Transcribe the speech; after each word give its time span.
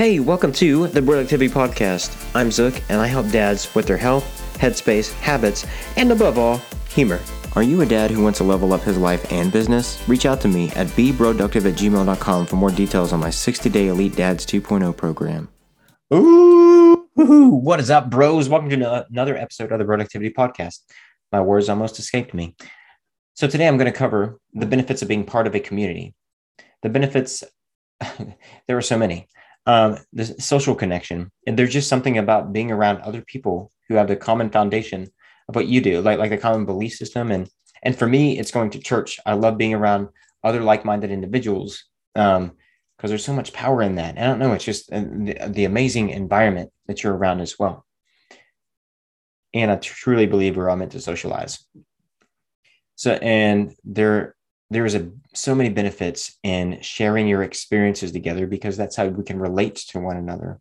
Hey, 0.00 0.18
welcome 0.18 0.50
to 0.52 0.86
the 0.86 1.02
Productivity 1.02 1.52
Podcast. 1.52 2.16
I'm 2.34 2.50
Zook, 2.50 2.72
and 2.88 3.02
I 3.02 3.06
help 3.06 3.28
dads 3.28 3.74
with 3.74 3.86
their 3.86 3.98
health, 3.98 4.24
headspace, 4.58 5.12
habits, 5.20 5.66
and 5.98 6.10
above 6.10 6.38
all, 6.38 6.56
humor. 6.88 7.20
Are 7.54 7.62
you 7.62 7.82
a 7.82 7.84
dad 7.84 8.10
who 8.10 8.22
wants 8.22 8.38
to 8.38 8.44
level 8.44 8.72
up 8.72 8.80
his 8.80 8.96
life 8.96 9.30
and 9.30 9.52
business? 9.52 10.02
Reach 10.08 10.24
out 10.24 10.40
to 10.40 10.48
me 10.48 10.70
at 10.70 10.86
beproductive 10.86 11.66
at 11.70 11.76
gmail.com 11.76 12.46
for 12.46 12.56
more 12.56 12.70
details 12.70 13.12
on 13.12 13.20
my 13.20 13.28
60 13.28 13.68
day 13.68 13.88
Elite 13.88 14.16
Dads 14.16 14.46
2.0 14.46 14.96
program. 14.96 15.50
Ooh, 16.14 17.06
what 17.14 17.78
is 17.78 17.90
up, 17.90 18.08
bros? 18.08 18.48
Welcome 18.48 18.70
to 18.70 19.06
another 19.10 19.36
episode 19.36 19.70
of 19.70 19.80
the 19.80 19.84
Productivity 19.84 20.32
Podcast. 20.32 20.78
My 21.30 21.42
words 21.42 21.68
almost 21.68 21.98
escaped 21.98 22.32
me. 22.32 22.56
So, 23.34 23.46
today 23.46 23.68
I'm 23.68 23.76
going 23.76 23.92
to 23.92 23.98
cover 23.98 24.40
the 24.54 24.64
benefits 24.64 25.02
of 25.02 25.08
being 25.08 25.24
part 25.24 25.46
of 25.46 25.54
a 25.54 25.60
community. 25.60 26.14
The 26.80 26.88
benefits, 26.88 27.44
there 28.66 28.78
are 28.78 28.80
so 28.80 28.96
many 28.96 29.28
um, 29.70 29.98
the 30.18 30.24
social 30.52 30.74
connection. 30.74 31.30
And 31.46 31.56
there's 31.56 31.72
just 31.72 31.88
something 31.88 32.18
about 32.18 32.52
being 32.52 32.70
around 32.72 32.96
other 32.98 33.22
people 33.32 33.56
who 33.88 33.94
have 33.94 34.08
the 34.08 34.16
common 34.16 34.50
foundation 34.50 35.00
of 35.48 35.54
what 35.54 35.68
you 35.72 35.80
do, 35.80 35.94
like 36.00 36.18
like 36.18 36.30
the 36.30 36.44
common 36.46 36.64
belief 36.66 36.94
system. 37.02 37.30
And 37.30 37.48
and 37.84 37.96
for 37.96 38.08
me, 38.08 38.38
it's 38.38 38.50
going 38.56 38.70
to 38.70 38.78
church. 38.90 39.10
I 39.24 39.34
love 39.34 39.56
being 39.56 39.74
around 39.74 40.08
other 40.42 40.62
like-minded 40.70 41.10
individuals 41.10 41.84
um, 42.14 42.42
because 42.96 43.10
there's 43.10 43.24
so 43.24 43.38
much 43.40 43.52
power 43.52 43.80
in 43.82 43.94
that. 43.96 44.18
I 44.18 44.26
don't 44.26 44.38
know. 44.38 44.52
It's 44.52 44.64
just 44.64 44.92
uh, 44.92 45.00
the, 45.00 45.34
the 45.56 45.66
amazing 45.66 46.10
environment 46.10 46.70
that 46.86 47.02
you're 47.02 47.16
around 47.16 47.40
as 47.40 47.58
well. 47.58 47.86
And 49.54 49.70
I 49.70 49.76
truly 49.76 50.26
believe 50.26 50.56
we're 50.56 50.70
all 50.70 50.76
meant 50.76 50.92
to 50.92 51.00
socialize. 51.00 51.54
So, 52.96 53.12
and 53.22 53.74
there 53.84 54.34
there 54.70 54.86
is 54.86 54.94
a 54.94 55.10
so 55.34 55.54
many 55.54 55.68
benefits 55.68 56.38
in 56.42 56.80
sharing 56.80 57.26
your 57.26 57.42
experiences 57.42 58.12
together 58.12 58.46
because 58.46 58.76
that's 58.76 58.96
how 58.96 59.06
we 59.06 59.24
can 59.24 59.38
relate 59.38 59.76
to 59.76 59.98
one 59.98 60.16
another. 60.16 60.60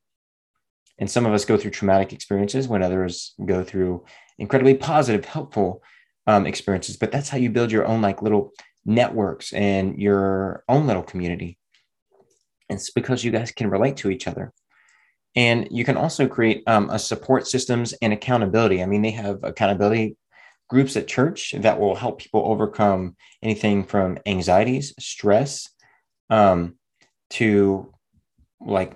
And 0.97 1.09
some 1.09 1.25
of 1.25 1.33
us 1.33 1.45
go 1.45 1.57
through 1.57 1.71
traumatic 1.71 2.11
experiences 2.11 2.67
when 2.67 2.83
others 2.83 3.33
go 3.45 3.63
through 3.63 4.05
incredibly 4.37 4.73
positive 4.73 5.25
helpful 5.25 5.83
um, 6.27 6.45
experiences 6.45 6.95
but 6.95 7.11
that's 7.11 7.29
how 7.29 7.37
you 7.37 7.49
build 7.49 7.71
your 7.71 7.85
own 7.87 8.01
like 8.01 8.21
little 8.21 8.51
networks 8.85 9.53
and 9.53 9.99
your 9.99 10.63
own 10.67 10.87
little 10.87 11.03
community. 11.03 11.57
It's 12.69 12.91
because 12.91 13.23
you 13.23 13.31
guys 13.31 13.51
can 13.51 13.69
relate 13.69 13.97
to 13.97 14.09
each 14.09 14.27
other. 14.27 14.53
And 15.35 15.67
you 15.71 15.85
can 15.85 15.97
also 15.97 16.27
create 16.27 16.63
um, 16.67 16.89
a 16.89 16.99
support 16.99 17.47
systems 17.47 17.93
and 18.01 18.11
accountability. 18.13 18.81
I 18.81 18.85
mean 18.85 19.01
they 19.01 19.11
have 19.11 19.43
accountability 19.43 20.17
groups 20.69 20.95
at 20.95 21.07
church 21.07 21.53
that 21.57 21.79
will 21.79 21.95
help 21.95 22.19
people 22.19 22.43
overcome 22.45 23.15
anything 23.43 23.83
from 23.83 24.17
anxieties, 24.25 24.93
stress, 24.99 25.69
um, 26.29 26.75
to 27.31 27.91
like 28.61 28.93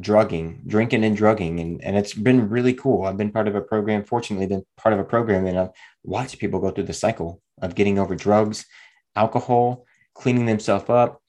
drugging, 0.00 0.62
drinking 0.66 1.04
and 1.04 1.16
drugging. 1.16 1.58
And, 1.58 1.82
and 1.82 1.96
it's 1.96 2.14
been 2.14 2.48
really 2.48 2.74
cool. 2.74 3.04
I've 3.04 3.16
been 3.16 3.32
part 3.32 3.48
of 3.48 3.56
a 3.56 3.60
program, 3.60 4.04
fortunately, 4.04 4.46
been 4.46 4.64
part 4.76 4.92
of 4.92 5.00
a 5.00 5.04
program, 5.04 5.46
and 5.46 5.58
I've 5.58 5.70
watched 6.04 6.38
people 6.38 6.60
go 6.60 6.70
through 6.70 6.84
the 6.84 6.92
cycle 6.92 7.42
of 7.60 7.74
getting 7.74 7.98
over 7.98 8.14
drugs, 8.14 8.64
alcohol, 9.16 9.84
cleaning 10.14 10.46
themselves 10.46 10.88
up, 10.88 11.20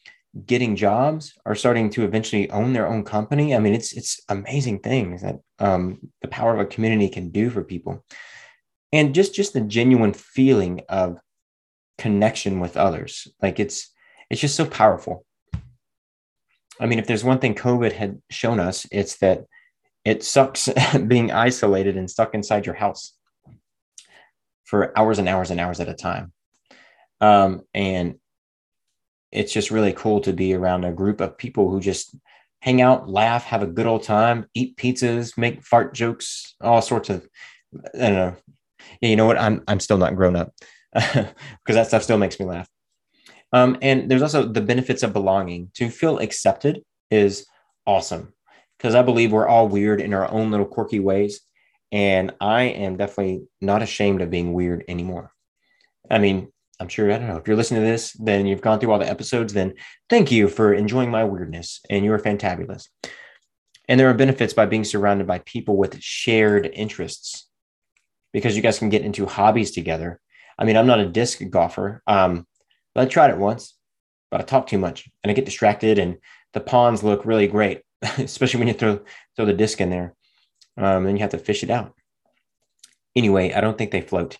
getting 0.46 0.76
jobs, 0.76 1.34
are 1.46 1.56
starting 1.56 1.90
to 1.90 2.04
eventually 2.04 2.50
own 2.52 2.74
their 2.74 2.88
own 2.88 3.04
company. 3.04 3.56
I 3.56 3.60
mean, 3.60 3.74
it's 3.74 3.94
it's 3.94 4.22
amazing 4.30 4.80
things 4.80 5.24
that 5.24 5.40
um, 5.60 6.00
the 6.22 6.28
power 6.28 6.54
of 6.54 6.60
a 6.60 6.66
community 6.66 7.10
can 7.10 7.32
do 7.32 7.50
for 7.50 7.64
people 7.64 8.06
and 8.92 9.16
just 9.16 9.34
just 9.34 9.54
the 9.54 9.62
genuine 9.62 10.14
feeling 10.14 10.82
of 10.90 11.20
connection 11.98 12.60
with 12.60 12.78
others. 12.78 13.28
Like 13.42 13.60
it's 13.60 13.92
it's 14.30 14.42
just 14.42 14.56
so 14.56 14.66
powerful. 14.66 15.26
I 16.80 16.86
mean 16.86 17.00
if 17.00 17.08
there's 17.08 17.24
one 17.24 17.40
thing 17.40 17.54
covid 17.54 17.92
had 17.92 18.22
shown 18.30 18.60
us 18.60 18.88
it's 18.92 19.18
that 19.18 19.46
it 20.04 20.24
sucks 20.24 20.70
being 21.08 21.32
isolated 21.32 21.96
and 21.98 22.10
stuck 22.10 22.34
inside 22.34 22.66
your 22.66 22.76
house 22.76 23.14
for 24.64 24.98
hours 24.98 25.20
and 25.20 25.28
hours 25.28 25.52
and 25.52 25.60
hours 25.60 25.80
at 25.80 25.90
a 25.90 25.94
time. 25.94 26.32
Um, 27.20 27.62
and 27.74 28.16
it's 29.32 29.54
just 29.54 29.70
really 29.70 29.94
cool 29.94 30.22
to 30.22 30.34
be 30.34 30.54
around 30.54 30.86
a 30.86 30.92
group 30.92 31.22
of 31.22 31.38
people 31.38 31.70
who 31.70 31.80
just 31.80 32.16
hang 32.62 32.82
out 32.82 33.10
laugh 33.10 33.44
have 33.44 33.64
a 33.64 33.68
good 33.68 33.88
old 33.88 34.04
time 34.04 34.46
eat 34.54 34.78
pizzas 34.78 35.38
make 35.38 35.64
fart 35.64 35.94
jokes 35.94 36.56
all 36.62 36.82
sorts 36.82 37.10
of 37.10 37.28
i 37.96 38.00
don't 38.00 38.14
know 38.14 38.36
yeah, 39.02 39.10
you 39.10 39.16
know 39.16 39.26
what? 39.26 39.40
I'm 39.40 39.64
I'm 39.68 39.80
still 39.80 39.98
not 39.98 40.16
grown 40.16 40.36
up 40.36 40.54
because 40.94 41.34
that 41.68 41.88
stuff 41.88 42.04
still 42.04 42.18
makes 42.18 42.40
me 42.40 42.46
laugh. 42.46 42.68
Um, 43.54 43.78
and 43.82 44.10
there's 44.10 44.22
also 44.22 44.46
the 44.46 44.62
benefits 44.62 45.04
of 45.04 45.14
belonging. 45.14 45.72
To 45.76 45.90
feel 45.90 46.20
accepted 46.20 46.84
is 47.10 47.46
awesome 47.86 48.34
because 48.78 48.96
I 48.96 49.02
believe 49.02 49.32
we're 49.32 49.48
all 49.48 49.68
weird 49.68 50.02
in 50.02 50.14
our 50.14 50.30
own 50.32 50.52
little 50.52 50.66
quirky 50.66 51.00
ways. 51.00 51.42
And 51.92 52.34
I 52.40 52.64
am 52.64 52.96
definitely 52.96 53.48
not 53.60 53.82
ashamed 53.82 54.22
of 54.22 54.30
being 54.30 54.54
weird 54.54 54.86
anymore. 54.88 55.34
I 56.10 56.20
mean, 56.20 56.52
I'm 56.80 56.88
sure, 56.88 57.12
I 57.12 57.18
don't 57.18 57.28
know, 57.28 57.38
if 57.38 57.48
you're 57.48 57.58
listening 57.58 57.82
to 57.82 57.88
this, 57.88 58.14
then 58.14 58.48
you've 58.48 58.62
gone 58.62 58.80
through 58.80 58.92
all 58.92 59.00
the 59.00 59.10
episodes, 59.10 59.54
then 59.54 59.74
thank 60.10 60.32
you 60.32 60.48
for 60.48 60.74
enjoying 60.74 61.12
my 61.12 61.24
weirdness 61.26 61.82
and 61.90 62.04
you're 62.04 62.18
fantabulous. 62.18 62.88
And 63.88 64.00
there 64.00 64.10
are 64.10 64.16
benefits 64.16 64.54
by 64.54 64.66
being 64.66 64.84
surrounded 64.84 65.28
by 65.28 65.40
people 65.40 65.78
with 65.78 66.02
shared 66.02 66.66
interests 66.74 67.51
because 68.34 68.56
you 68.56 68.62
guys 68.62 68.80
can 68.80 68.90
get 68.90 69.04
into 69.04 69.26
hobbies 69.26 69.72
together. 69.72 70.20
I 70.58 70.66
mean, 70.66 70.78
I'm 70.78 70.88
not 70.88 71.00
a 71.00 71.08
disc 71.08 71.42
golfer. 71.50 72.02
Um, 72.08 72.46
but 72.94 73.02
I 73.02 73.06
tried 73.06 73.32
it 73.32 73.38
once, 73.38 73.76
but 74.30 74.42
I 74.42 74.44
talk 74.44 74.68
too 74.68 74.78
much 74.78 75.10
and 75.24 75.32
I 75.32 75.34
get 75.34 75.46
distracted 75.46 75.98
and 75.98 76.18
the 76.54 76.60
ponds 76.60 77.04
look 77.04 77.26
really 77.26 77.48
great, 77.48 77.82
especially 78.18 78.60
when 78.60 78.68
you 78.68 78.74
throw 78.74 79.00
throw 79.36 79.46
the 79.46 79.54
disc 79.54 79.80
in 79.80 79.90
there. 79.90 80.16
Um, 80.78 81.06
and 81.06 81.18
you 81.18 81.22
have 81.22 81.32
to 81.32 81.38
fish 81.38 81.64
it 81.64 81.70
out. 81.70 81.94
Anyway, 83.16 83.54
I 83.54 83.62
don't 83.62 83.78
think 83.78 83.92
they 83.92 84.02
float. 84.02 84.38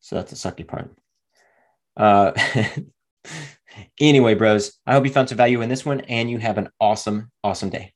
So 0.00 0.16
that's 0.16 0.30
the 0.30 0.36
sucky 0.36 0.66
part. 0.66 0.96
Uh, 1.96 2.32
anyway, 4.00 4.34
bros, 4.34 4.78
I 4.86 4.94
hope 4.94 5.04
you 5.04 5.12
found 5.12 5.28
some 5.28 5.36
value 5.36 5.60
in 5.60 5.68
this 5.68 5.84
one 5.84 6.00
and 6.02 6.30
you 6.30 6.38
have 6.38 6.58
an 6.58 6.70
awesome, 6.80 7.30
awesome 7.44 7.70
day. 7.70 7.92